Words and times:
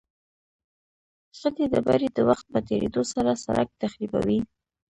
غټې 1.39 1.65
ډبرې 1.71 2.07
د 2.13 2.17
وخت 2.29 2.45
په 2.53 2.59
تېرېدو 2.67 3.01
سره 3.13 3.31
سرک 3.43 3.69
تخریبوي 3.83 4.39